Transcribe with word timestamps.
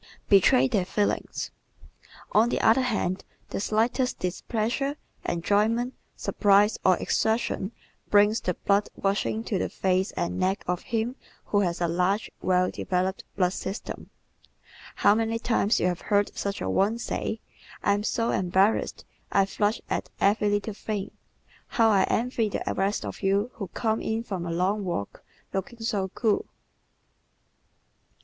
Betray 0.29 0.67
Their 0.67 0.83
Feelings¶ 0.83 1.51
On 2.31 2.49
the 2.49 2.59
other 2.59 2.81
hand, 2.81 3.23
the 3.51 3.59
slightest 3.59 4.17
displeasure, 4.17 4.95
enjoyment, 5.25 5.93
surprise 6.15 6.79
or 6.83 6.97
exertion 6.97 7.71
brings 8.09 8.41
the 8.41 8.55
blood 8.55 8.89
rushing 8.97 9.43
to 9.43 9.59
the 9.59 9.69
face 9.69 10.09
and 10.13 10.39
neck 10.39 10.63
of 10.67 10.81
him 10.81 11.17
who 11.45 11.59
has 11.59 11.79
a 11.79 11.87
large, 11.87 12.31
well 12.41 12.71
developed 12.71 13.25
blood 13.35 13.53
system. 13.53 14.09
How 14.95 15.13
many 15.13 15.37
times 15.37 15.79
you 15.79 15.85
have 15.85 16.01
heard 16.01 16.35
such 16.35 16.61
a 16.61 16.67
one 16.67 16.97
say: 16.97 17.39
"I 17.83 17.93
am 17.93 18.01
so 18.03 18.31
embarrassed! 18.31 19.05
I 19.31 19.45
flush 19.45 19.81
at 19.87 20.09
every 20.19 20.49
little 20.49 20.73
thing! 20.73 21.11
How 21.67 21.89
I 21.91 22.07
envy 22.09 22.49
the 22.49 22.63
rest 22.75 23.05
of 23.05 23.21
you 23.21 23.51
who 23.53 23.67
come 23.67 24.01
in 24.01 24.23
from 24.23 24.47
a 24.47 24.51
long 24.51 24.83
walk 24.83 25.23
looking 25.53 25.79
so 25.81 26.07
cool!" 26.15 26.47